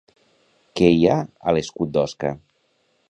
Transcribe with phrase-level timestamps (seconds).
[0.79, 1.17] Què hi ha
[1.51, 2.33] a l'escut d'Osca?